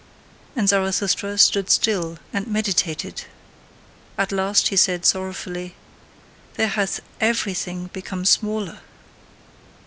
[0.55, 3.25] And Zarathustra stood still and meditated.
[4.17, 5.75] At last he said sorrowfully:
[6.55, 8.79] "There hath EVERYTHING become smaller!